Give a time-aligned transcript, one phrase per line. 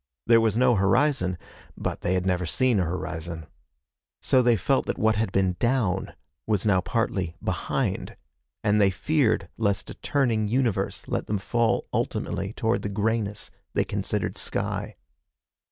[0.25, 1.37] There was no horizon,
[1.77, 3.45] but they had never seen a horizon.
[4.19, 6.15] So they felt that what had been down
[6.47, 8.17] was now partly behind,
[8.63, 13.83] and they feared lest a turning universe let them fall ultimately toward the grayness they
[13.85, 14.95] considered sky.